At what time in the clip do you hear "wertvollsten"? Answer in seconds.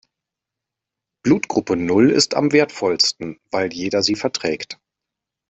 2.53-3.39